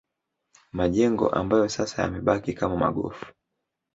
[0.71, 3.25] Majengo ambayo sasa yamebaki kama magofu